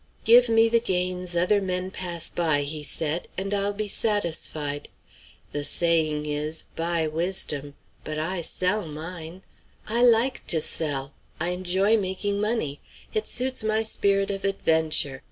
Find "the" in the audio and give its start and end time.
0.67-0.79, 5.51-5.63